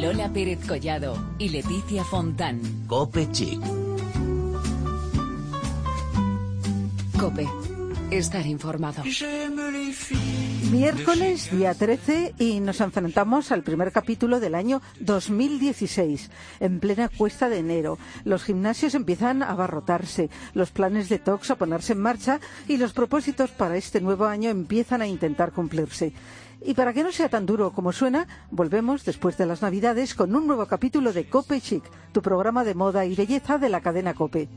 [0.00, 2.60] Lola Pérez Collado y Leticia Fontán.
[2.86, 3.60] Cope Chic.
[7.18, 7.48] Cope.
[8.12, 9.02] Estar informado.
[10.70, 16.30] Miércoles, día 13, y nos enfrentamos al primer capítulo del año 2016,
[16.60, 17.98] en plena cuesta de enero.
[18.24, 22.38] Los gimnasios empiezan a abarrotarse, los planes de tox a ponerse en marcha
[22.68, 26.12] y los propósitos para este nuevo año empiezan a intentar cumplirse.
[26.64, 30.34] Y para que no sea tan duro como suena, volvemos después de las Navidades con
[30.34, 34.14] un nuevo capítulo de Cope Chic, tu programa de moda y belleza de la cadena
[34.14, 34.48] Cope.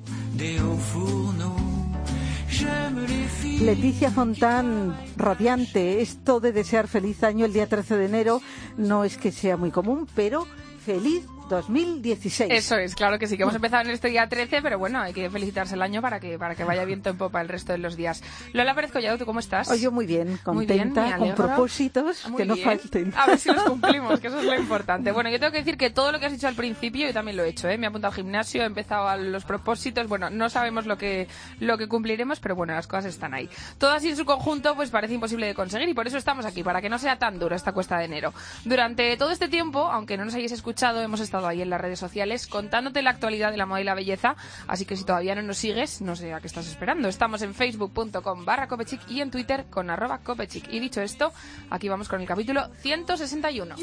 [3.62, 8.42] Leticia Fontán, radiante, esto de desear feliz año el día 13 de enero
[8.78, 10.48] no es que sea muy común, pero
[10.84, 12.50] feliz 2016.
[12.52, 15.14] Eso es, claro que sí, que hemos empezado en este día 13, pero bueno, hay
[15.14, 17.78] que felicitarse el año para que para que vaya viento en popa el resto de
[17.78, 18.24] los días.
[18.54, 19.70] Lola Pérez Collado, ¿tú cómo estás?
[19.70, 23.14] Oye, muy bien, contenta, con propósitos que no falten.
[23.18, 25.12] A ver si los cumplimos, que eso es lo importante.
[25.12, 27.38] Bueno, yo tengo que decir que todo lo que has dicho al principio, yo también
[27.38, 27.78] lo he hecho, ¿eh?
[27.78, 31.28] Me he apuntado al gimnasio, he empezado a los propósitos, bueno, no sabemos lo que,
[31.60, 33.50] lo que cumpliremos, pero bueno, las cosas están ahí.
[33.78, 36.64] Todo así en su conjunto, pues parece imposible de conseguir y por eso estamos aquí,
[36.64, 38.34] para que no sea tan dura esta cuesta de enero.
[38.66, 42.00] Durante todo este tiempo, aunque no nos hayáis escuchado, hemos estado ahí en las redes
[42.00, 44.36] sociales contándote la actualidad de la moda y la belleza.
[44.68, 47.08] Así que si todavía no nos sigues, no sé a qué estás esperando.
[47.08, 50.72] Estamos en facebook.com barra copechic y en Twitter con arroba copechic.
[50.72, 51.34] Y dicho esto,
[51.70, 53.76] aquí vamos con el capítulo 161.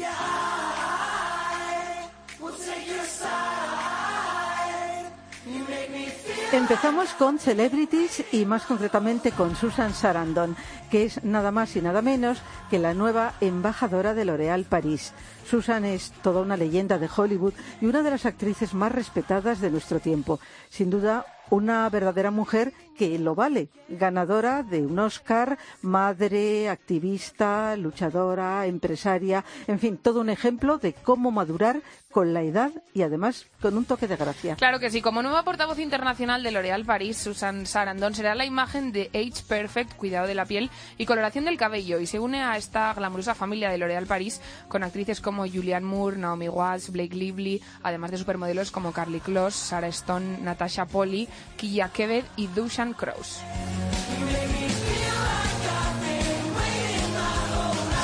[6.51, 10.55] Empezamos con celebrities y más concretamente con Susan Sarandon,
[10.89, 15.13] que es nada más y nada menos que la nueva embajadora de L'Oréal París.
[15.45, 19.71] Susan es toda una leyenda de Hollywood y una de las actrices más respetadas de
[19.71, 20.39] nuestro tiempo.
[20.69, 28.65] Sin duda, una verdadera mujer que lo vale, ganadora de un Oscar, madre, activista, luchadora,
[28.65, 33.77] empresaria, en fin, todo un ejemplo de cómo madurar con la edad y además con
[33.77, 34.55] un toque de gracia.
[34.55, 38.91] Claro que sí, como nueva portavoz internacional de L'Oréal París, Susan Sarandon será la imagen
[38.91, 42.57] de Age Perfect, cuidado de la piel y coloración del cabello y se une a
[42.57, 47.61] esta glamurosa familia de L'Oréal París con actrices como Julianne Moore, Naomi Watts, Blake Lively,
[47.83, 52.88] además de supermodelos como Carly Kloss, Sarah Stone, Natasha Polly, Kia Kevet y Dushan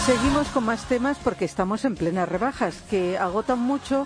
[0.05, 4.05] Seguimos con más temas porque estamos en plenas rebajas que agotan mucho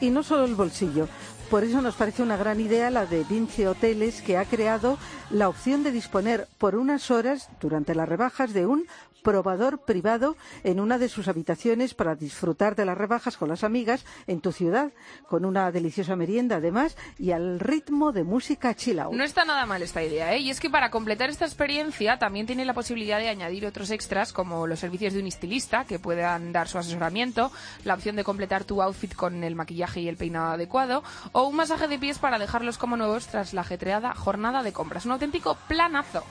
[0.00, 1.08] y no solo el bolsillo.
[1.50, 4.96] Por eso nos parece una gran idea la de Vinci Hoteles, que ha creado
[5.30, 8.86] la opción de disponer por unas horas durante las rebajas de un
[9.22, 14.04] probador privado en una de sus habitaciones para disfrutar de las rebajas con las amigas
[14.26, 14.92] en tu ciudad,
[15.28, 19.14] con una deliciosa merienda además y al ritmo de música chill out.
[19.14, 20.38] No está nada mal esta idea, ¿eh?
[20.38, 24.32] Y es que para completar esta experiencia también tiene la posibilidad de añadir otros extras
[24.32, 27.50] como los servicios de un estilista que puedan dar su asesoramiento,
[27.84, 31.02] la opción de completar tu outfit con el maquillaje y el peinado adecuado
[31.32, 35.06] o un masaje de pies para dejarlos como nuevos tras la ajetreada jornada de compras.
[35.06, 36.24] Un auténtico planazo.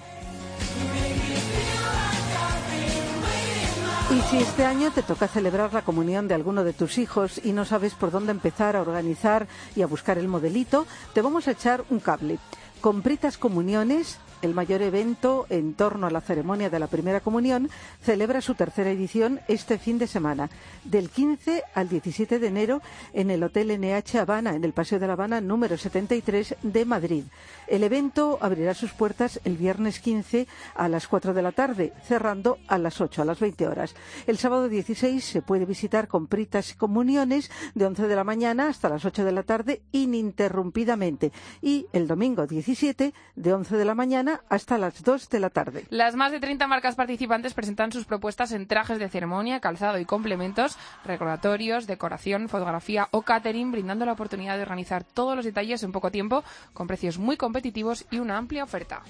[4.12, 7.52] Y si este año te toca celebrar la comunión de alguno de tus hijos y
[7.52, 11.52] no sabes por dónde empezar a organizar y a buscar el modelito, te vamos a
[11.52, 12.40] echar un cable.
[12.82, 17.70] Compritas Comuniones el mayor evento en torno a la ceremonia de la primera comunión,
[18.02, 20.50] celebra su tercera edición este fin de semana,
[20.84, 22.82] del 15 al 17 de enero
[23.14, 27.24] en el Hotel NH Habana, en el Paseo de la Habana número 73 de Madrid.
[27.68, 32.58] El evento abrirá sus puertas el viernes 15 a las 4 de la tarde, cerrando
[32.68, 33.96] a las 8, a las 20 horas.
[34.26, 38.68] El sábado 16 se puede visitar con pritas y comuniones de 11 de la mañana
[38.68, 43.96] hasta las 8 de la tarde ininterrumpidamente y el domingo 17 de 11 de la
[43.96, 45.86] mañana hasta las 2 de la tarde.
[45.90, 50.06] Las más de 30 marcas participantes presentan sus propuestas en trajes de ceremonia, calzado y
[50.06, 55.92] complementos, recordatorios, decoración, fotografía o catering, brindando la oportunidad de organizar todos los detalles en
[55.92, 59.02] poco tiempo, con precios muy competitivos y una amplia oferta.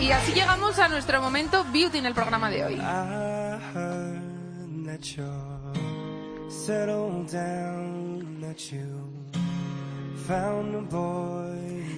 [0.00, 2.80] Y así llegamos a nuestro momento beauty en el programa de hoy.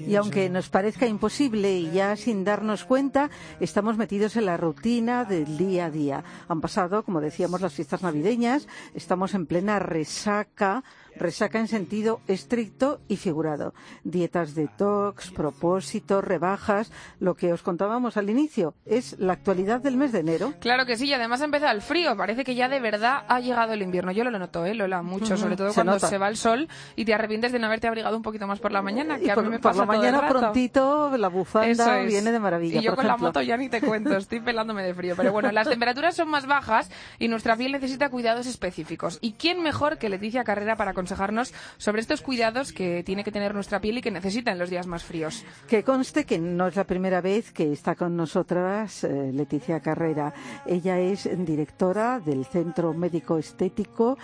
[0.08, 3.28] Y aunque nos parezca imposible y ya sin darnos cuenta,
[3.60, 6.24] estamos metidos en la rutina del día a día.
[6.48, 10.82] Han pasado, como decíamos, las fiestas navideñas, estamos en plena resaca,
[11.18, 13.74] resaca en sentido estricto y figurado.
[14.04, 20.12] Dietas detox, propósitos, rebajas, lo que os contábamos al inicio, es la actualidad del mes
[20.12, 20.54] de enero.
[20.60, 22.16] Claro que sí, y además empieza el frío.
[22.16, 24.12] Parece que ya de verdad ha llegado el invierno.
[24.12, 25.02] Yo lo noto, ¿eh, Lola?
[25.02, 26.06] Mucho, sobre todo se cuando nota.
[26.08, 28.72] se va el sol y te arrepientes de no haberte abrigado un poquito más por
[28.72, 30.38] la mañana, que Y a por, mí me por pasa la todo el mañana rato.
[30.40, 32.08] prontito la bufanda es.
[32.08, 32.80] viene de maravilla.
[32.80, 33.28] Y yo por con la ejemplo.
[33.28, 35.14] moto ya ni te cuento, estoy pelándome de frío.
[35.16, 39.18] Pero bueno, las temperaturas son más bajas y nuestra piel necesita cuidados específicos.
[39.20, 43.54] ¿Y quién mejor que Leticia Carrera para aconsejarnos sobre estos cuidados que tiene que tener
[43.54, 45.44] nuestra piel y que necesita en los días más fríos?
[45.66, 50.34] Que conste que no es la primera vez que está con nosotras eh, Leticia Carrera.
[50.66, 54.18] Ella es directora del Centro Médico Estético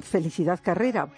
[0.00, 1.08] Felicidad Carrera.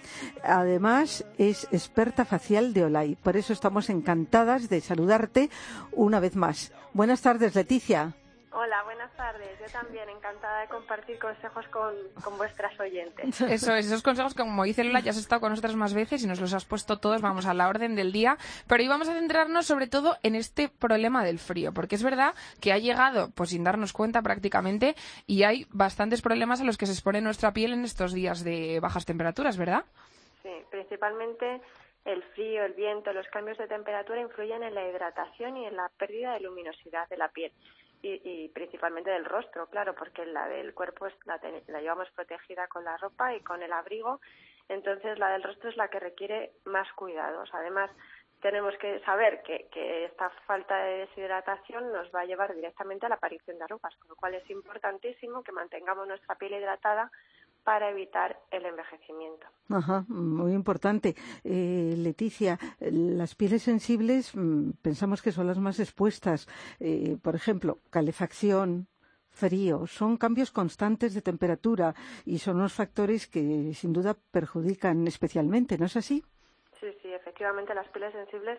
[0.45, 3.17] Además, es experta facial de Olay.
[3.17, 5.51] Por eso estamos encantadas de saludarte
[5.93, 6.73] una vez más.
[6.93, 8.15] Buenas tardes, Leticia.
[8.57, 9.59] Hola, buenas tardes.
[9.59, 11.93] Yo también encantada de compartir consejos con,
[12.23, 13.41] con vuestras oyentes.
[13.41, 16.29] Eso es, esos consejos, como dice Lola, ya has estado con nosotras más veces y
[16.29, 18.37] nos los has puesto todos, vamos, a la orden del día.
[18.69, 22.35] Pero hoy vamos a centrarnos sobre todo en este problema del frío, porque es verdad
[22.61, 24.95] que ha llegado, pues sin darnos cuenta prácticamente,
[25.27, 28.79] y hay bastantes problemas a los que se expone nuestra piel en estos días de
[28.79, 29.85] bajas temperaturas, ¿verdad?
[30.45, 31.61] Sí, principalmente
[32.05, 35.91] el frío, el viento, los cambios de temperatura influyen en la hidratación y en la
[35.99, 37.51] pérdida de luminosidad de la piel.
[38.07, 42.11] Y, y principalmente del rostro, claro, porque la del cuerpo es- la, ten- la llevamos
[42.11, 44.21] protegida con la ropa y con el abrigo,
[44.69, 47.49] entonces la del rostro es la que requiere más cuidados.
[47.55, 47.91] Además,
[48.43, 53.09] tenemos que saber que, que esta falta de deshidratación nos va a llevar directamente a
[53.09, 57.11] la aparición de arrugas, con lo cual es importantísimo que mantengamos nuestra piel hidratada
[57.65, 59.47] para evitar el envejecimiento.
[59.71, 61.15] Ajá, muy importante.
[61.43, 66.47] Eh, Leticia, las pieles sensibles mm, pensamos que son las más expuestas.
[66.79, 68.87] Eh, por ejemplo, calefacción,
[69.31, 71.95] frío, son cambios constantes de temperatura
[72.25, 76.23] y son unos factores que sin duda perjudican especialmente, ¿no es así?
[76.79, 78.59] Sí, sí, efectivamente las pieles sensibles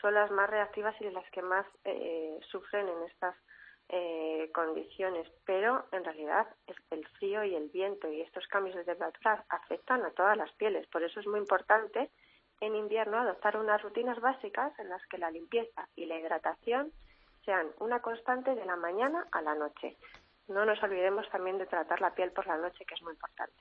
[0.00, 3.34] son las más reactivas y las que más eh, sufren en estas
[3.88, 6.46] eh, condiciones, pero en realidad
[6.90, 10.86] el frío y el viento y estos cambios de temperatura afectan a todas las pieles.
[10.88, 12.10] Por eso es muy importante
[12.60, 16.92] en invierno adoptar unas rutinas básicas en las que la limpieza y la hidratación
[17.44, 19.96] sean una constante de la mañana a la noche.
[20.46, 23.54] No nos olvidemos también de tratar la piel por la noche, que es muy importante.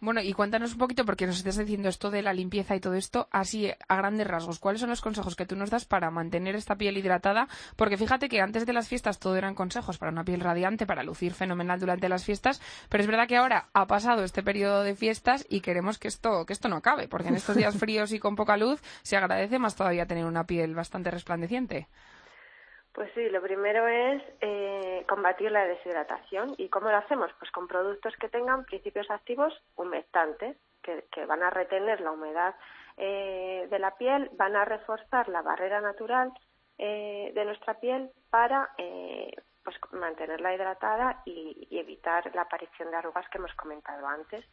[0.00, 2.94] Bueno, y cuéntanos un poquito, porque nos estás diciendo esto de la limpieza y todo
[2.94, 4.58] esto, así a grandes rasgos.
[4.58, 7.46] ¿Cuáles son los consejos que tú nos das para mantener esta piel hidratada?
[7.76, 11.04] Porque fíjate que antes de las fiestas todo eran consejos para una piel radiante, para
[11.04, 14.96] lucir fenomenal durante las fiestas, pero es verdad que ahora ha pasado este periodo de
[14.96, 18.18] fiestas y queremos que esto, que esto no acabe, porque en estos días fríos y
[18.18, 21.88] con poca luz se agradece más todavía tener una piel bastante resplandeciente.
[22.94, 26.54] Pues sí, lo primero es eh, combatir la deshidratación.
[26.58, 27.32] ¿Y cómo lo hacemos?
[27.40, 32.54] Pues con productos que tengan principios activos humectantes, que, que van a retener la humedad
[32.96, 36.32] eh, de la piel, van a reforzar la barrera natural
[36.78, 39.32] eh, de nuestra piel para eh,
[39.64, 44.44] pues mantenerla hidratada y, y evitar la aparición de arrugas que hemos comentado antes.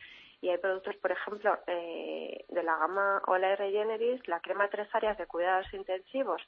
[0.42, 5.16] Y hay productos, por ejemplo, eh, de la gama Olay Regeneris, la crema tres áreas
[5.20, 6.42] de cuidados intensivos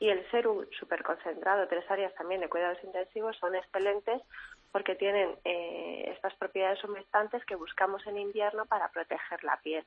[0.00, 4.22] y el serum superconcentrado, tres áreas también de cuidados intensivos, son excelentes
[4.70, 9.84] porque tienen eh, estas propiedades humectantes que buscamos en invierno para proteger la piel.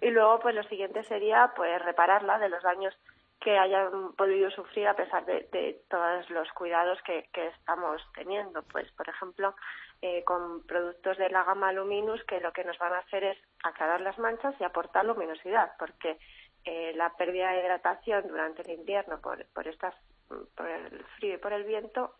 [0.00, 2.94] Y luego, pues lo siguiente sería pues repararla de los daños
[3.40, 8.62] que hayan podido sufrir a pesar de, de todos los cuidados que, que estamos teniendo.
[8.62, 9.54] Pues, por ejemplo,
[10.02, 13.38] eh, con productos de la gama Luminous que lo que nos van a hacer es
[13.62, 16.18] aclarar las manchas y aportar luminosidad, porque
[16.66, 19.94] eh, la pérdida de hidratación durante el invierno por, por, estas,
[20.28, 22.14] por el frío y por el viento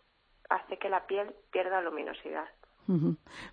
[0.49, 2.47] hace que la piel pierda luminosidad.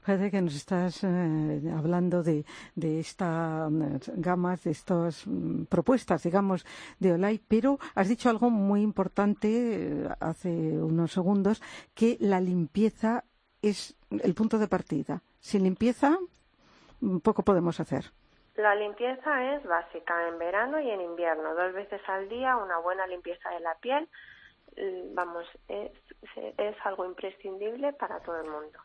[0.06, 2.46] Parece que nos estás eh, hablando de,
[2.76, 3.72] de estas
[4.16, 6.66] gamas, de estas mm, propuestas, digamos,
[7.00, 11.64] de Olay, pero has dicho algo muy importante eh, hace unos segundos,
[11.96, 13.24] que la limpieza
[13.62, 15.24] es el punto de partida.
[15.40, 16.16] Sin limpieza,
[17.02, 18.12] mm, poco podemos hacer.
[18.56, 23.08] La limpieza es básica en verano y en invierno, dos veces al día, una buena
[23.08, 24.08] limpieza de la piel
[24.78, 25.92] mm, vamos, es,
[26.58, 28.80] es algo imprescindible para todo el mundo.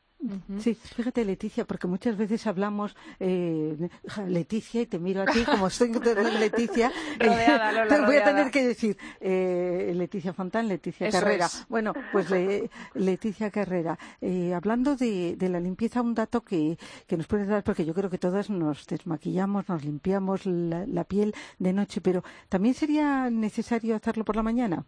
[0.59, 3.89] Sí, fíjate Leticia, porque muchas veces hablamos, eh,
[4.27, 8.67] Leticia, y te miro a ti como soy Leticia, rodeada, Lola, voy a tener que
[8.67, 11.47] decir eh, Leticia Fontán, Leticia Carrera.
[11.69, 12.29] Bueno, pues
[12.95, 17.85] Leticia Carrera, eh, hablando de, la limpieza, un dato que, que nos puedes dar, porque
[17.85, 22.75] yo creo que todas nos desmaquillamos, nos limpiamos la, la piel de noche, pero ¿también
[22.75, 24.85] sería necesario hacerlo por la mañana?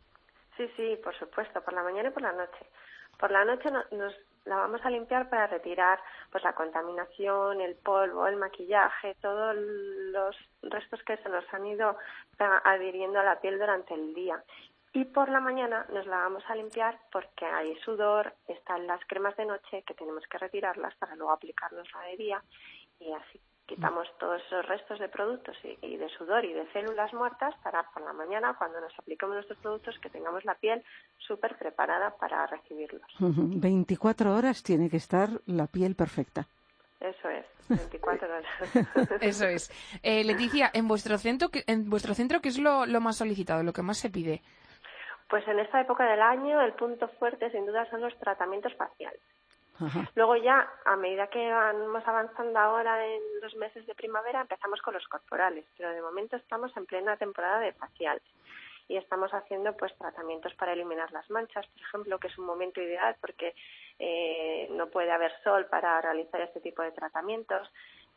[0.56, 2.66] Sí, sí, por supuesto, por la mañana y por la noche.
[3.18, 8.26] Por la noche nos la vamos a limpiar para retirar pues la contaminación, el polvo,
[8.26, 11.96] el maquillaje, todos los restos que se nos han ido
[12.64, 14.42] adhiriendo a la piel durante el día.
[14.92, 19.36] Y por la mañana nos la vamos a limpiar porque hay sudor, están las cremas
[19.36, 22.42] de noche que tenemos que retirarlas para luego aplicarnos la de día
[22.98, 23.40] y así
[23.70, 28.02] quitamos todos esos restos de productos y, de sudor y de células muertas para por
[28.02, 30.82] la mañana, cuando nos apliquemos nuestros productos, que tengamos la piel
[31.18, 33.02] súper preparada para recibirlos.
[33.20, 36.46] 24 horas tiene que estar la piel perfecta.
[36.98, 38.44] Eso es, 24 horas.
[39.20, 39.70] Eso es.
[40.02, 43.72] Eh, Leticia, en vuestro centro, en vuestro centro, ¿qué es lo, lo más solicitado, lo
[43.72, 44.42] que más se pide?
[45.28, 49.20] Pues en esta época del año el punto fuerte sin duda son los tratamientos faciales.
[50.14, 54.94] Luego ya, a medida que vamos avanzando ahora en los meses de primavera, empezamos con
[54.94, 58.22] los corporales, pero de momento estamos en plena temporada de faciales
[58.90, 62.82] y estamos haciendo pues tratamientos para eliminar las manchas, por ejemplo, que es un momento
[62.82, 63.54] ideal porque
[64.00, 67.70] eh, no puede haber sol para realizar este tipo de tratamientos.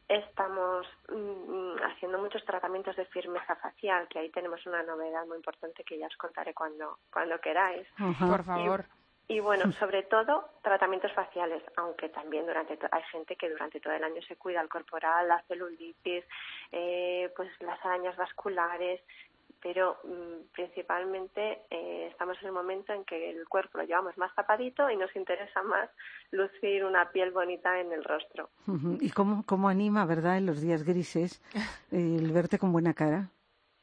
[0.07, 5.83] Estamos mm, haciendo muchos tratamientos de firmeza facial, que ahí tenemos una novedad muy importante
[5.83, 7.87] que ya os contaré cuando, cuando queráis.
[7.95, 8.85] Por favor.
[8.89, 9.02] Y
[9.39, 14.21] bueno, sobre todo tratamientos faciales, aunque también durante hay gente que durante todo el año
[14.27, 16.23] se cuida el corporal, la celulitis,
[16.71, 19.01] eh, pues las arañas vasculares,
[19.61, 24.35] pero mm, principalmente eh, estamos en el momento en que el cuerpo lo llevamos más
[24.35, 25.89] tapadito y nos interesa más
[26.31, 28.49] lucir una piel bonita en el rostro.
[28.99, 31.41] ¿Y cómo, cómo anima, verdad, en los días grises
[31.91, 33.29] el verte con buena cara?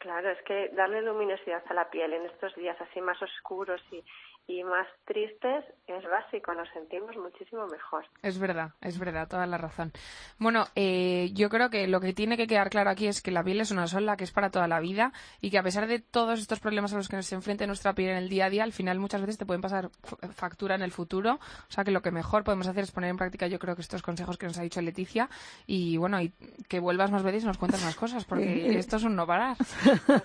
[0.00, 4.02] Claro, es que darle luminosidad a la piel en estos días así más oscuros y,
[4.50, 8.04] y más tristes es básico, nos sentimos muchísimo mejor.
[8.22, 9.92] Es verdad, es verdad, toda la razón.
[10.38, 13.44] Bueno, eh, yo creo que lo que tiene que quedar claro aquí es que la
[13.44, 16.00] piel es una sola, que es para toda la vida y que a pesar de
[16.00, 18.64] todos estos problemas a los que nos enfrenta nuestra piel en el día a día,
[18.64, 19.90] al final muchas veces te pueden pasar
[20.34, 21.34] factura en el futuro.
[21.34, 23.82] O sea que lo que mejor podemos hacer es poner en práctica, yo creo que
[23.82, 25.28] estos consejos que nos ha dicho Leticia
[25.66, 26.32] y bueno, y
[26.68, 29.56] que vuelvas más veces y nos cuentes más cosas, porque esto es un no parar.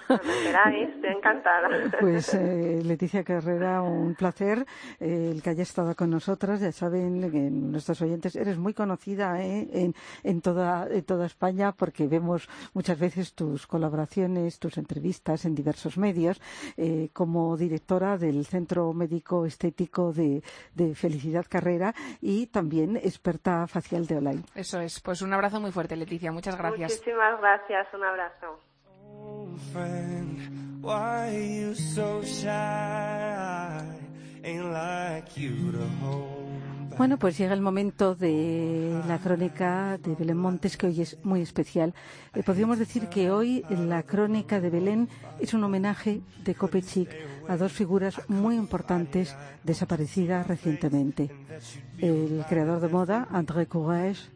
[0.08, 1.70] queráis, estoy encantada.
[2.00, 4.65] Pues eh, Leticia Carrera, un placer
[5.00, 6.62] eh, el que haya estado con nosotras.
[6.62, 12.07] Ya saben, que nuestros oyentes, eres muy conocida eh, en, en, toda, toda España porque
[12.07, 16.41] vemos muchas veces tus colaboraciones, tus entrevistas en diversos medios
[16.77, 20.43] eh, como directora del Centro Médico Estético de,
[20.74, 24.43] de, Felicidad Carrera y también experta facial de Olay.
[24.55, 25.00] Eso es.
[25.01, 26.31] Pues un abrazo muy fuerte, Leticia.
[26.31, 26.91] Muchas gracias.
[26.91, 27.88] Muchísimas gracias.
[27.93, 28.60] Un abrazo.
[36.98, 41.42] Bueno, pues llega el momento de la crónica de Belén Montes, que hoy es muy
[41.42, 41.94] especial.
[42.34, 45.10] Eh, podríamos decir que hoy la crónica de Belén
[45.40, 47.10] es un homenaje de Copechic
[47.50, 51.30] a dos figuras muy importantes desaparecidas recientemente.
[51.98, 54.30] El creador de moda, André Courage,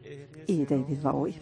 [0.50, 1.40] y David Bowie.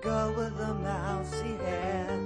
[0.00, 2.18] Girl with the mousy hair.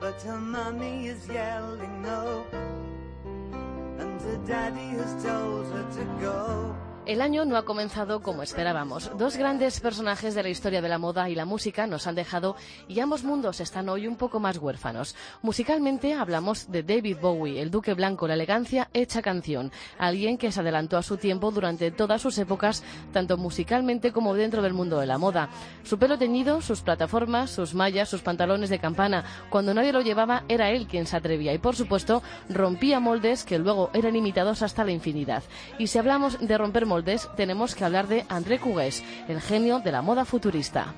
[0.00, 6.76] But her mommy is yelling no, and her daddy has told her to go.
[7.04, 9.10] El año no ha comenzado como esperábamos.
[9.18, 12.54] Dos grandes personajes de la historia de la moda y la música nos han dejado
[12.86, 15.16] y ambos mundos están hoy un poco más huérfanos.
[15.42, 20.60] Musicalmente hablamos de David Bowie, el duque blanco, la elegancia hecha canción, alguien que se
[20.60, 25.06] adelantó a su tiempo durante todas sus épocas, tanto musicalmente como dentro del mundo de
[25.06, 25.48] la moda.
[25.82, 30.44] Su pelo teñido, sus plataformas, sus mallas, sus pantalones de campana, cuando nadie lo llevaba
[30.46, 34.84] era él quien se atrevía y por supuesto rompía moldes que luego eran imitados hasta
[34.84, 35.42] la infinidad.
[35.80, 39.92] Y si hablamos de romper moldes, tenemos que hablar de André Cugues, el genio de
[39.92, 40.92] la moda futurista.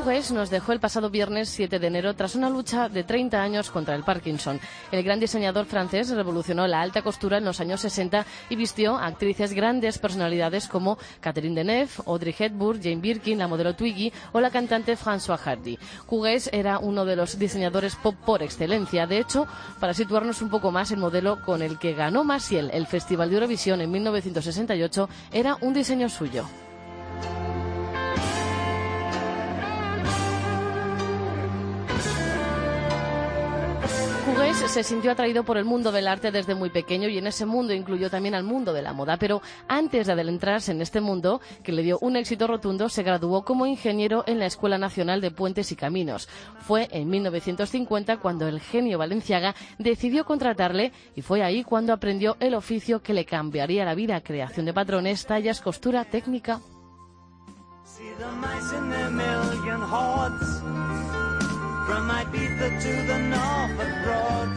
[0.00, 3.70] Cugués nos dejó el pasado viernes 7 de enero tras una lucha de 30 años
[3.70, 4.58] contra el Parkinson.
[4.90, 9.04] El gran diseñador francés revolucionó la alta costura en los años 60 y vistió a
[9.04, 14.48] actrices grandes personalidades como Catherine Deneuve, Audrey Hepburn, Jane Birkin, la modelo Twiggy o la
[14.48, 15.78] cantante François Hardy.
[16.06, 19.06] Cugués era uno de los diseñadores pop por excelencia.
[19.06, 19.46] De hecho,
[19.80, 23.36] para situarnos un poco más, el modelo con el que ganó Maciel el Festival de
[23.36, 26.46] Eurovisión en 1968 era un diseño suyo.
[34.70, 37.72] Se sintió atraído por el mundo del arte desde muy pequeño y en ese mundo
[37.72, 39.16] incluyó también al mundo de la moda.
[39.16, 43.44] Pero antes de adentrarse en este mundo, que le dio un éxito rotundo, se graduó
[43.44, 46.28] como ingeniero en la Escuela Nacional de Puentes y Caminos.
[46.60, 52.54] Fue en 1950 cuando el genio Valenciaga decidió contratarle y fue ahí cuando aprendió el
[52.54, 56.60] oficio que le cambiaría la vida, creación de patrones, tallas, costura, técnica.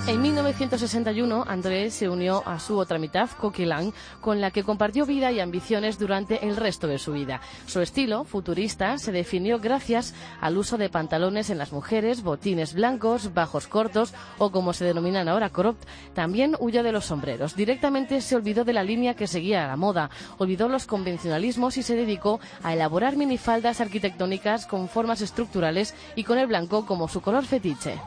[0.05, 5.31] En 1961, André se unió a su otra mitad, Coquelin, con la que compartió vida
[5.31, 7.41] y ambiciones durante el resto de su vida.
[7.65, 13.33] Su estilo, futurista, se definió gracias al uso de pantalones en las mujeres, botines blancos,
[13.33, 15.77] bajos cortos o como se denominan ahora crop.
[16.13, 17.55] También huyó de los sombreros.
[17.55, 21.95] Directamente se olvidó de la línea que seguía la moda, olvidó los convencionalismos y se
[21.95, 27.45] dedicó a elaborar minifaldas arquitectónicas con formas estructurales y con el blanco como su color
[27.45, 28.01] fetiche.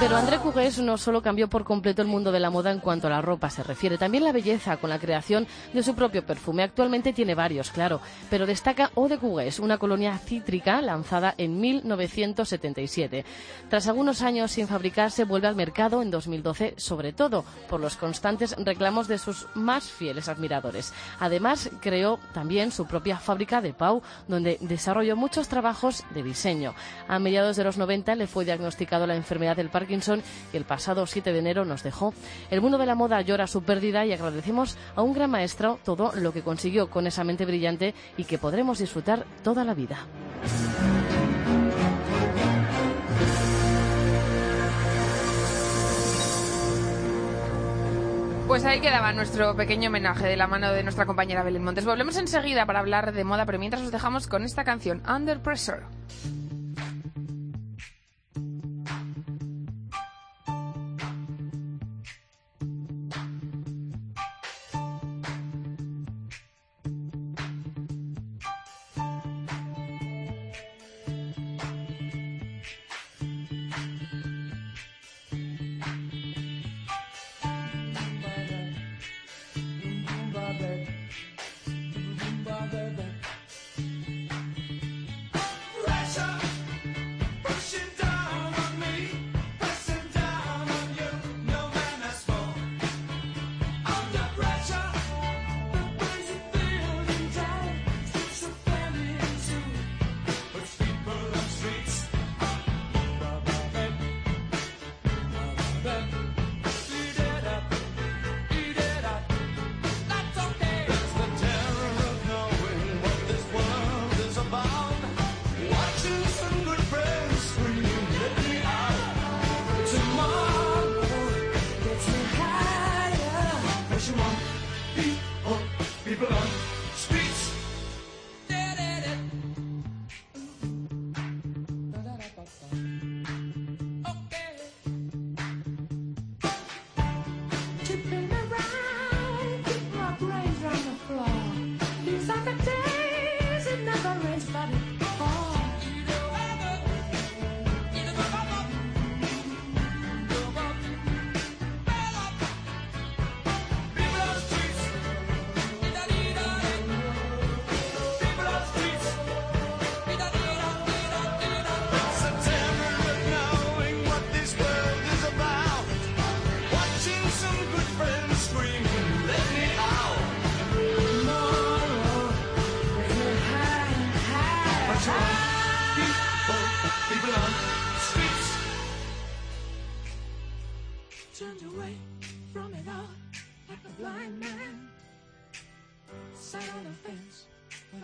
[0.00, 3.08] Pero André Cugués no solo cambió por completo el mundo de la moda en cuanto
[3.08, 6.62] a la ropa se refiere, también la belleza con la creación de su propio perfume.
[6.62, 8.00] Actualmente tiene varios, claro,
[8.30, 13.24] pero destaca Eau de Cugués, una colonia cítrica lanzada en 1977.
[13.68, 18.54] Tras algunos años sin fabricarse, vuelve al mercado en 2012, sobre todo por los constantes
[18.56, 20.92] reclamos de sus más fieles admiradores.
[21.18, 26.76] Además, creó también su propia fábrica de Pau, donde desarrolló muchos trabajos de diseño.
[27.08, 31.06] A mediados de los 90 le fue diagnosticado la enfermedad del Parkinson y el pasado
[31.06, 32.12] 7 de enero nos dejó.
[32.50, 36.12] El mundo de la moda llora su pérdida y agradecemos a un gran maestro todo
[36.14, 39.98] lo que consiguió con esa mente brillante y que podremos disfrutar toda la vida.
[48.46, 51.84] Pues ahí quedaba nuestro pequeño homenaje de la mano de nuestra compañera Belén Montes.
[51.84, 55.40] Volvemos enseguida para hablar de moda, pero mientras os dejamos con esta canción, Under.
[55.40, 55.82] Pressure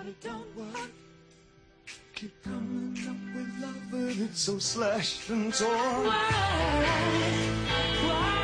[0.05, 0.91] but don't work.
[2.15, 5.71] Keep coming up with love, but it's so slashed and torn.
[5.79, 6.15] Why?
[8.05, 8.44] Why?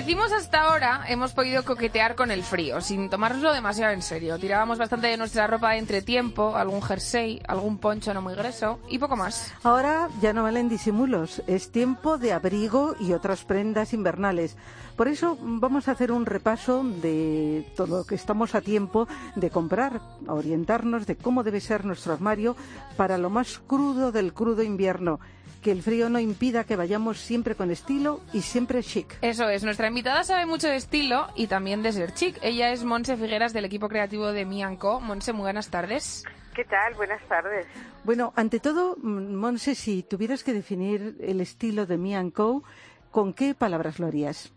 [0.00, 4.38] Decimos hasta ahora, hemos podido coquetear con el frío, sin tomárnoslo demasiado en serio.
[4.38, 8.98] Tirábamos bastante de nuestra ropa de entretiempo, algún jersey, algún poncho no muy grueso y
[8.98, 9.52] poco más.
[9.62, 14.56] Ahora ya no valen disimulos, es tiempo de abrigo y otras prendas invernales.
[14.96, 19.50] Por eso vamos a hacer un repaso de todo lo que estamos a tiempo de
[19.50, 22.56] comprar, a orientarnos de cómo debe ser nuestro armario
[22.96, 25.20] para lo más crudo del crudo invierno
[25.62, 29.18] que el frío no impida que vayamos siempre con estilo y siempre chic.
[29.22, 32.38] Eso es, nuestra invitada sabe mucho de estilo y también de ser chic.
[32.42, 35.00] Ella es Monse Figueras del equipo creativo de Mianco.
[35.00, 36.24] Monse, muy buenas tardes.
[36.54, 36.94] ¿Qué tal?
[36.94, 37.66] Buenas tardes.
[38.04, 42.64] Bueno, ante todo, Monse, si tuvieras que definir el estilo de Mianco,
[43.10, 44.52] ¿con qué palabras lo harías?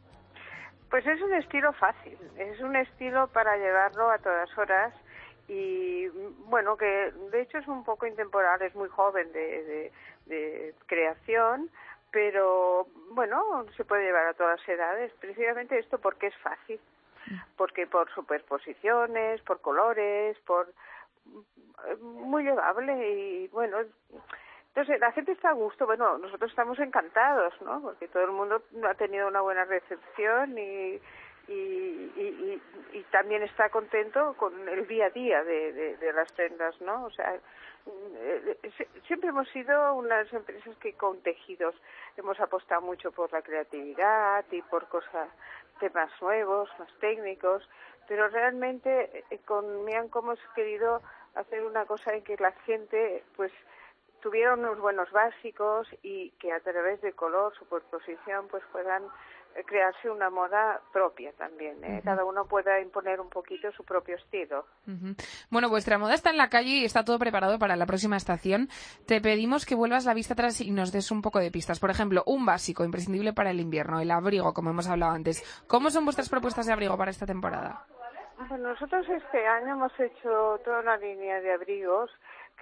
[0.90, 4.94] Pues es un estilo fácil, es un estilo para llevarlo a todas horas
[5.48, 6.08] y
[6.46, 9.92] bueno, que de hecho es un poco intemporal, es muy joven de,
[10.26, 11.70] de, creación,
[12.12, 16.80] pero bueno, se puede llevar a todas edades, precisamente esto porque es fácil,
[17.58, 20.72] porque por superposiciones, por colores, por
[22.00, 23.78] muy llevable y bueno,
[24.70, 27.82] entonces la gente está a gusto, bueno, nosotros estamos encantados, ¿no?
[27.82, 31.00] Porque todo el mundo ha tenido una buena recepción y
[31.48, 32.62] y, y,
[32.94, 37.04] y, también está contento con el día a día de, de, las tiendas, ¿no?
[37.06, 37.38] O sea,
[37.86, 38.58] eh,
[39.08, 41.76] siempre hemos sido unas empresas que con tejidos
[42.16, 45.30] hemos apostado mucho por la creatividad y por cosas,
[45.80, 47.68] temas nuevos, más técnicos,
[48.08, 51.02] pero realmente eh, con Mianco hemos querido
[51.36, 53.52] hacer una cosa en que la gente, pues,
[54.22, 59.04] tuviera unos buenos básicos y que a través de color, superposición, pues puedan
[59.66, 61.84] crearse una moda propia también.
[61.84, 62.02] ¿eh?
[62.04, 64.66] Cada uno pueda imponer un poquito su propio estilo.
[65.50, 68.70] Bueno, vuestra moda está en la calle y está todo preparado para la próxima estación.
[69.06, 71.80] Te pedimos que vuelvas la vista atrás y nos des un poco de pistas.
[71.80, 75.44] Por ejemplo, un básico imprescindible para el invierno, el abrigo, como hemos hablado antes.
[75.68, 77.86] ¿Cómo son vuestras propuestas de abrigo para esta temporada?
[78.50, 82.10] Bueno, nosotros este año hemos hecho toda una línea de abrigos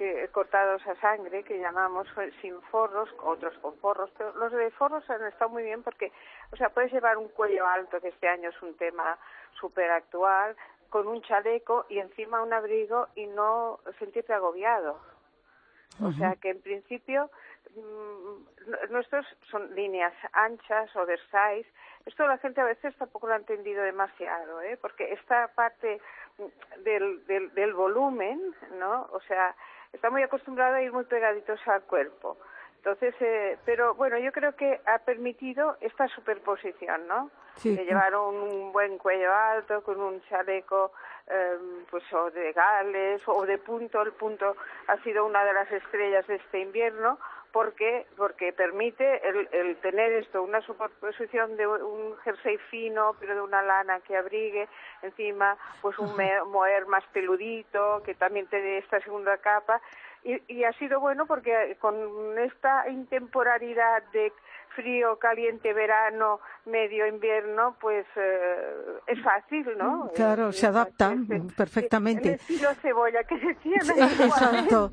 [0.02, 2.08] que cortados a sangre, que llamamos
[2.42, 6.12] sin forros, otros con forros, pero los de forros han estado muy bien porque,
[6.52, 9.20] o sea, puedes llevar un cuello alto, que este año es un tema
[9.60, 10.56] súper actual,
[10.90, 15.00] con un chaleco y encima un abrigo y no sentirte agobiado.
[16.02, 17.30] O sea que en principio
[17.76, 21.68] mm, nuestros son líneas anchas, oversize.
[22.08, 24.80] Esto la gente a veces tampoco lo ha entendido demasiado, ¿eh?
[24.82, 26.02] porque esta parte
[26.80, 29.08] del, del, del volumen, ¿no?
[29.12, 29.56] O sea,
[29.94, 32.38] está muy acostumbrada a ir muy pegaditos al cuerpo.
[32.78, 37.30] Entonces, eh, pero bueno, yo creo que ha permitido esta superposición, ¿no?
[37.64, 40.92] De llevar un, buen cuello alto con un chaleco,
[41.28, 41.58] eh,
[41.92, 44.02] pues o de gales o de punto.
[44.02, 44.56] El punto
[44.88, 47.20] ha sido una de las estrellas de este invierno
[47.52, 53.42] porque porque permite el, el, tener esto una superposición de un jersey fino pero de
[53.42, 54.68] una lana que abrigue
[55.02, 56.16] encima pues un
[56.50, 59.82] moher más peludito que también tiene esta segunda capa.
[60.24, 64.32] Y, y ha sido bueno porque con esta intemporalidad de
[64.76, 70.12] frío, caliente, verano, medio invierno, pues eh, es fácil, ¿no?
[70.16, 71.14] Claro, eh, se adapta
[71.56, 72.30] perfectamente.
[72.30, 74.00] El estilo cebolla que decían.
[74.00, 74.92] exacto.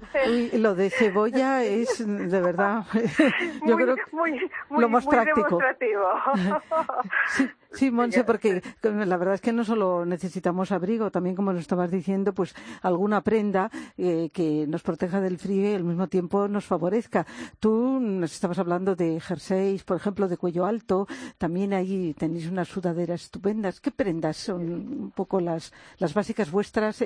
[0.54, 2.84] lo de cebolla es de verdad,
[3.66, 5.58] yo creo muy, lo más muy práctico.
[7.26, 11.62] sí, sí, Monse, porque la verdad es que no solo necesitamos abrigo, también como nos
[11.62, 16.48] estabas diciendo, pues alguna prenda eh, que nos proteja del frío y al mismo tiempo
[16.48, 17.26] nos favorezca.
[17.60, 21.06] Tú nos estabas hablando de jersey por ejemplo, de cuello alto.
[21.38, 23.80] También ahí tenéis unas sudaderas estupendas.
[23.80, 27.02] ¿Qué prendas son un poco las, las básicas vuestras,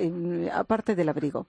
[0.51, 1.47] aparte del abrigo?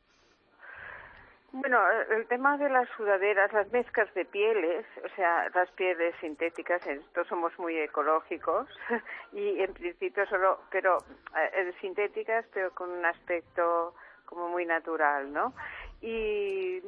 [1.56, 1.78] Bueno,
[2.10, 7.24] el tema de las sudaderas, las mezclas de pieles, o sea, las pieles sintéticas, esto
[7.26, 8.66] somos muy ecológicos
[9.32, 10.98] y en principio solo, pero
[11.38, 13.94] eh, sintéticas, pero con un aspecto
[14.26, 15.54] como muy natural, ¿no?
[16.00, 16.82] Y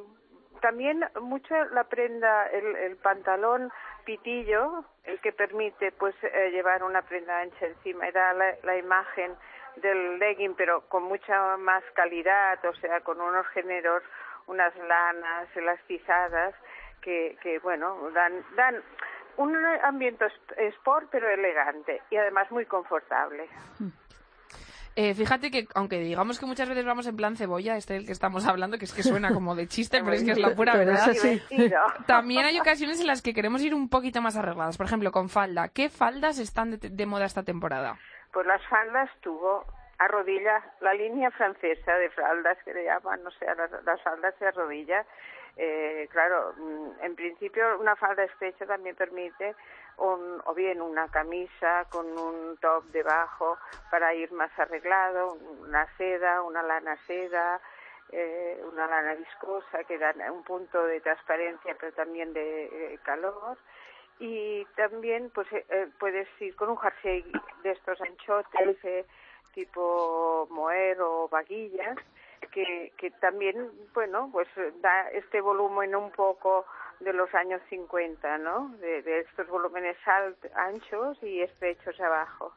[0.60, 3.70] también mucho la prenda, el, el pantalón
[4.04, 9.32] pitillo, el que permite pues eh, llevar una prenda ancha encima, era la, la, imagen
[9.76, 14.02] del legging, pero con mucha más calidad, o sea, con unos géneros,
[14.46, 16.54] unas lanas elastizadas,
[17.00, 18.82] que, que bueno, dan, dan
[19.36, 23.48] un ambiente sport, pero elegante y además muy confortable.
[24.98, 28.12] Eh, fíjate que, aunque digamos que muchas veces vamos en plan cebolla, este del que
[28.12, 30.74] estamos hablando, que es que suena como de chiste, pero es que es la pura
[30.74, 31.12] verdad.
[32.06, 34.78] También hay ocasiones en las que queremos ir un poquito más arregladas.
[34.78, 35.68] Por ejemplo, con falda.
[35.68, 37.98] ¿Qué faldas están de, de moda esta temporada?
[38.32, 39.66] Pues las faldas tuvo
[39.98, 44.38] a rodilla, la línea francesa de faldas que le llaman, o sea, las, las faldas
[44.38, 45.04] de rodilla.
[45.56, 49.54] Eh, claro, mm, en principio una falda estrecha también permite
[49.96, 53.56] un, o bien una camisa con un top debajo
[53.90, 57.58] para ir más arreglado, una seda, una lana seda,
[58.12, 63.56] eh, una lana viscosa que da un punto de transparencia pero también de eh, calor
[64.18, 67.24] y también pues eh, eh, puedes ir con un jersey
[67.62, 69.06] de estos anchotes
[69.56, 71.96] tipo moher o vaguillas
[72.52, 73.56] que, que también
[73.94, 74.46] bueno pues
[74.82, 76.66] da este volumen un poco
[77.00, 82.52] de los años 50 no de, de estos volúmenes alt- anchos y estrechos abajo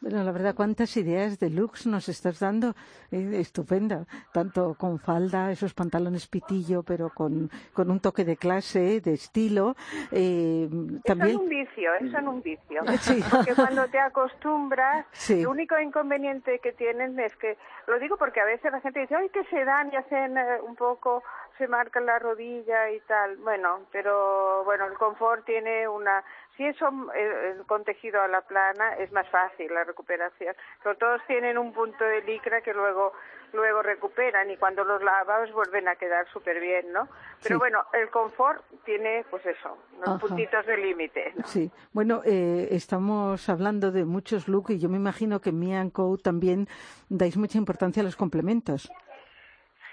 [0.00, 2.74] Bueno, la verdad, cuántas ideas de looks nos estás dando.
[3.10, 4.04] Eh, estupenda.
[4.32, 9.76] Tanto con falda, esos pantalones pitillo, pero con, con un toque de clase, de estilo.
[10.12, 11.30] Eh, Eso también.
[11.30, 12.82] es un vicio, eso es un vicio.
[13.00, 13.22] Sí.
[13.30, 15.40] Porque cuando te acostumbras, Sí.
[15.40, 19.14] el único inconveniente que tienen es que, lo digo porque a veces la gente dice,
[19.14, 21.22] ay, que se dan y hacen eh, un poco,
[21.58, 23.36] se marcan la rodilla y tal.
[23.38, 26.24] Bueno, pero bueno, el confort tiene una...
[26.56, 30.54] Si eso eh, con tejido a la plana es más fácil la recuperación.
[30.82, 33.12] Pero todos tienen un punto de licra que luego
[33.52, 37.06] luego recuperan y cuando los lavas vuelven a quedar súper bien, ¿no?
[37.40, 37.58] Pero Sí.
[37.60, 40.18] bueno, el confort tiene, pues eso, Ajá.
[40.18, 41.32] puntitos de límite.
[41.36, 41.46] ¿no?
[41.46, 45.90] Sí, bueno, eh, estamos hablando de muchos looks y yo me imagino que en Me
[45.92, 46.66] Co también
[47.08, 48.90] dais mucha importancia a los complementos.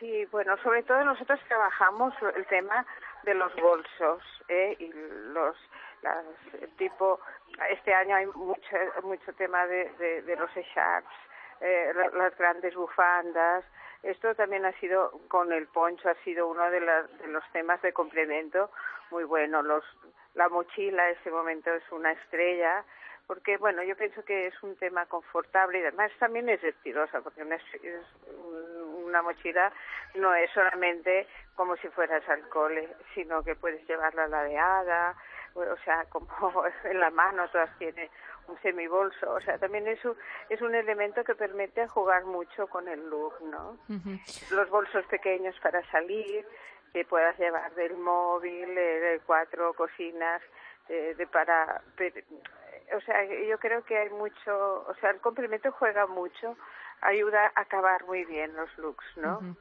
[0.02, 2.86] Sí, bueno, sobre todo nosotros trabajamos el tema
[3.24, 4.76] de los bolsos ¿eh?
[4.80, 4.92] y
[5.32, 5.56] los
[6.02, 6.26] las,
[6.78, 7.20] tipo
[7.70, 11.08] este año hay mucho mucho tema de, de, los sharps,
[11.62, 13.64] eh, la- las grandes bufandas.
[14.02, 17.80] Esto también ha sido con el poncho ha sido uno de, las- de los temas
[17.84, 18.72] de complemento
[19.12, 19.62] muy bueno.
[19.62, 19.84] Los
[20.34, 22.84] la mochila en este momento es una estrella
[23.28, 27.42] porque bueno yo pienso que es un tema confortable y además también es estilosa porque
[27.42, 28.06] es- es
[28.44, 28.81] un-
[29.12, 29.72] una mochila
[30.16, 35.16] no es solamente como si fueras al cole sino que puedes llevarla ladeada
[35.54, 38.10] o sea como en la mano todas tiene
[38.48, 40.16] un semibolso o sea también es un,
[40.50, 43.78] es un elemento que permite jugar mucho con el look no
[44.52, 46.46] los bolsos pequeños para salir,
[46.94, 50.42] que puedas llevar del móvil, eh, de cuatro cocinas,
[50.90, 51.82] eh, de para...
[52.96, 56.58] o sea, yo creo que hay mucho, o sea, el complemento juega mucho,
[57.02, 59.38] ayuda a acabar muy bien los looks, ¿no?
[59.40, 59.56] Ujú.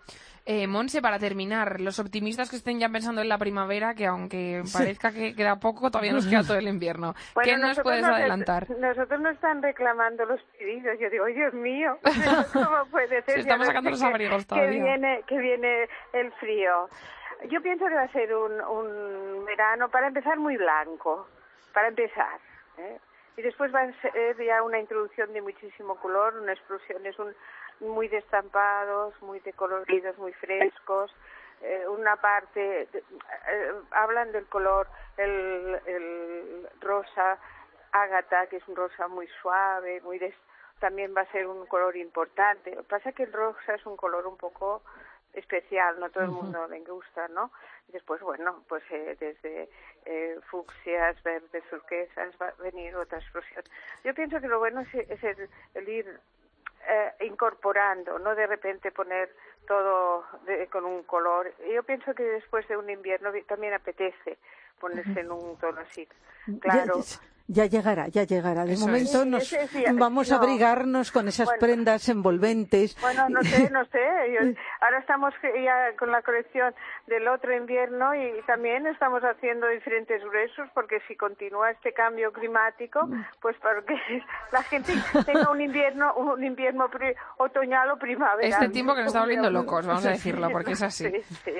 [0.46, 4.62] Eh, Monse, para terminar, los optimistas que estén ya pensando en la primavera, que aunque
[4.72, 7.14] parezca que queda poco, todavía nos queda todo el invierno.
[7.42, 8.68] ¿Qué nos puedes nos- adelantar?
[8.70, 10.98] Nosotros nos están reclamando los pedidos.
[10.98, 11.98] Yo digo, "Ay, Dios mío,
[12.53, 13.35] ¿cómo puede ser?
[13.35, 14.83] Si estamos sacando los que- abrigos que todavía.
[14.83, 16.88] viene, que viene el frío.
[17.50, 21.26] Yo pienso que va a ser un, un verano, para empezar, muy blanco.
[21.72, 22.38] Para empezar.
[22.79, 22.98] ¿eh?
[23.37, 27.35] Y después va a ser ya una introducción de muchísimo color, unas explosiones un,
[27.81, 31.14] muy destampados, muy decoloridos, muy frescos.
[31.62, 32.99] eh, una parte, de-
[33.53, 34.87] eh, hablan del color,
[35.19, 37.38] el, el rosa
[37.93, 40.35] ágata, que es un rosa muy suave, muy des-
[40.79, 42.71] también va a ser un color importante.
[42.75, 44.81] Lo que pasa es que el rosa es un color un poco
[45.35, 47.51] especial, no todo el mundo le gusta, ¿no?
[47.88, 49.69] Y después, bueno, pues eh, desde
[50.05, 53.62] eh, fucsias, verdes, turquesas, va a venir otra explosión.
[54.05, 56.21] Yo pienso que lo bueno es, es el, el ir
[56.88, 59.35] eh, incorporando, no de repente poner
[59.66, 61.53] todo de- con un color.
[61.73, 64.38] Yo pienso que después de un invierno vi- también apetece
[64.81, 66.09] ponerse en un tono así.
[66.61, 66.95] Claro.
[67.53, 68.65] Ya llegará, ya llegará.
[68.65, 69.27] De Eso momento es.
[69.27, 70.43] nos Sí, sí, sí, vamos a no.
[70.43, 71.61] abrigarnos con esas Bueno.
[71.61, 72.97] prendas envolventes.
[73.01, 73.99] Bueno, no sé, no sé.
[74.33, 76.73] Yo- ahora estamos ya con la colección
[77.09, 83.09] del otro invierno y también estamos haciendo diferentes gruesos porque si continúa este cambio climático,
[83.43, 83.95] pues para que
[84.53, 84.93] la gente
[85.27, 88.49] tenga un invierno, un invierno pri- otoñal o primavera.
[88.49, 91.11] Este tiempo que nos está volviendo locos, vamos a decirlo, porque es así.
[91.11, 91.53] Sí, sí,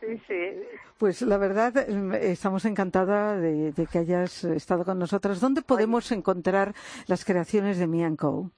[0.00, 0.62] sí, sí.
[0.98, 5.38] Pues la verdad, mm, estamos encantada de, de que hayas estado con nosotras.
[5.38, 6.72] ¿Dónde podemos encontrar
[7.08, 8.50] las creaciones de Me Co?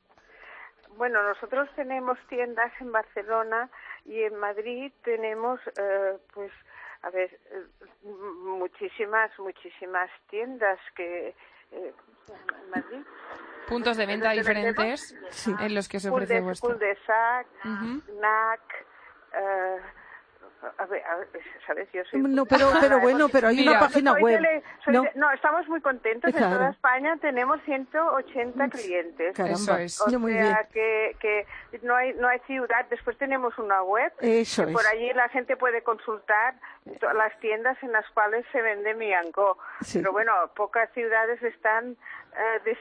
[0.96, 3.68] Bueno, nosotros tenemos tiendas en Barcelona
[4.04, 6.52] y en Madrid tenemos, eh, pues,
[7.02, 7.64] a ver, eh,
[8.44, 11.34] muchísimas, muchísimas tiendas que.
[11.72, 11.92] Eh,
[12.28, 13.04] en Madrid.
[13.68, 15.52] Puntos de venta ¿Dónde diferentes Sí.
[15.58, 16.70] en los que se ofrece de, vuestro.
[16.70, 17.46] Cul de Sac.
[17.64, 18.86] NAC,
[19.34, 19.78] eh,
[20.78, 21.28] A ver, a ver,
[21.66, 21.88] ¿sabes?
[21.92, 22.20] Yo soy...
[22.20, 24.36] No, pero, pero bueno, pero hay Mira, una página Soy web.
[24.40, 26.30] tele- soy No, de- no, estamos muy contentos.
[26.30, 26.46] Claro.
[26.46, 29.36] En toda España tenemos 180 clientes.
[29.36, 29.54] caramba.
[29.56, 30.00] Eso es.
[30.00, 30.46] O muy bien.
[30.46, 31.46] sea que, que
[31.82, 32.84] no hay no hay ciudad.
[32.90, 34.12] Después tenemos una web.
[34.20, 34.76] Eso que es.
[34.76, 36.54] Por allí la gente puede consultar
[37.14, 39.56] las tiendas en las cuales se vende Mianco.
[39.80, 39.98] Sí.
[40.00, 41.92] Pero bueno, pocas ciudades están
[42.36, 42.76] eh, de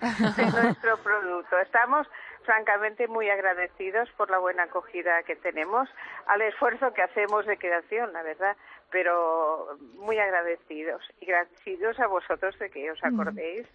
[0.62, 1.58] nuestro producto.
[1.58, 2.06] Estamos
[2.48, 5.86] francamente muy agradecidos por la buena acogida que tenemos,
[6.26, 8.56] al esfuerzo que hacemos de creación, la verdad,
[8.90, 13.66] pero muy agradecidos y agradecidos a vosotros de que os acordéis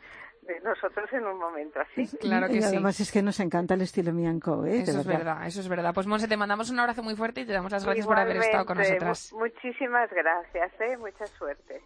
[0.41, 2.07] de nosotros en un momento así.
[2.17, 2.67] Claro que y sí.
[2.67, 4.71] además es que nos encanta el estilo Mianco, ¿eh?
[4.71, 5.91] De Eso es verdad, eso es verdad.
[5.93, 8.37] Pues Monse, te mandamos un abrazo muy fuerte y te damos las gracias por haber
[8.37, 9.31] estado con nosotras.
[9.33, 10.97] mu- muchísimas gracias, ¿eh?
[10.97, 11.83] mucha suerte.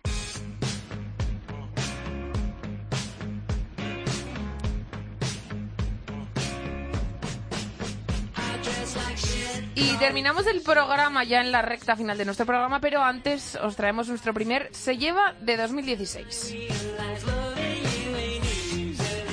[9.75, 13.75] Y terminamos el programa ya en la recta final de nuestro programa, pero antes os
[13.75, 17.46] traemos nuestro primer Se lleva de 2016.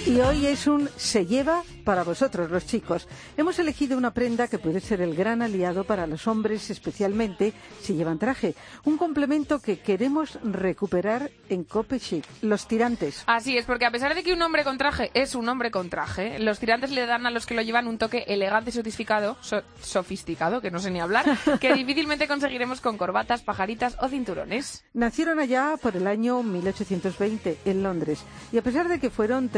[0.07, 3.09] Y hoy es un se lleva para vosotros, los chicos.
[3.39, 7.95] Hemos elegido una prenda que puede ser el gran aliado para los hombres, especialmente si
[7.95, 8.55] llevan traje.
[8.85, 13.23] Un complemento que queremos recuperar en Cope Chic, los tirantes.
[13.27, 15.89] Así es, porque a pesar de que un hombre con traje es un hombre con
[15.89, 19.39] traje, los tirantes le dan a los que lo llevan un toque elegante y sofisticado,
[19.41, 21.25] so- sofisticado, que no sé ni hablar,
[21.61, 24.85] que difícilmente conseguiremos con corbatas, pajaritas o cinturones.
[24.93, 29.49] Nacieron allá por el año 1820 en Londres y a pesar de que fueron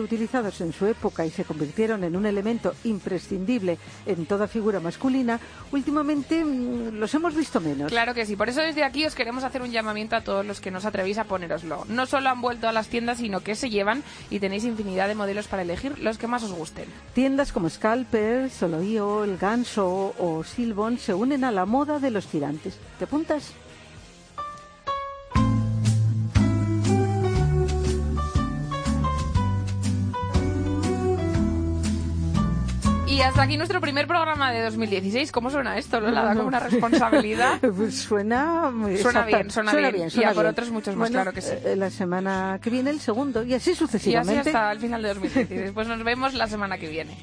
[0.00, 5.38] utilizados en su época y se convirtieron en un elemento imprescindible en toda figura masculina,
[5.72, 7.90] últimamente mm, los hemos visto menos.
[7.90, 10.60] Claro que sí, por eso desde aquí os queremos hacer un llamamiento a todos los
[10.60, 11.84] que no os atrevéis a ponéroslo.
[11.88, 15.14] No solo han vuelto a las tiendas, sino que se llevan y tenéis infinidad de
[15.14, 16.86] modelos para elegir los que más os gusten.
[17.14, 22.26] Tiendas como Scalper, Soloio, El Ganso o Silbon se unen a la moda de los
[22.26, 22.76] tirantes.
[22.98, 23.52] ¿Te apuntas?
[33.10, 35.32] Y hasta aquí nuestro primer programa de 2016.
[35.32, 36.00] ¿Cómo suena esto?
[36.00, 36.22] Lola?
[36.26, 37.58] Da como una responsabilidad.
[37.76, 40.08] Pues suena muy Suena bien, suena bien.
[40.14, 40.46] Y a por bien.
[40.46, 41.50] otros muchos más, Bueno, claro que sí.
[41.64, 44.50] eh, la semana que viene el segundo y así Y así sucesivamente.
[44.50, 45.72] hasta el final de 2016.
[45.74, 47.16] Pues nos vemos la semana que viene.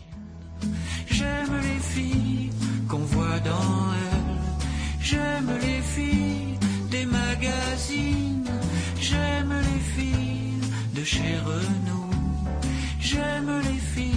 [1.10, 2.52] J'aime les filles
[2.89, 5.02] qu'on voit dans elle.
[5.02, 6.58] J'aime les filles
[6.91, 8.45] des magazines.
[9.00, 10.60] J'aime les filles
[10.93, 12.10] de chez Renault.
[13.00, 14.17] J'aime les filles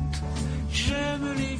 [1.01, 1.57] J'aime les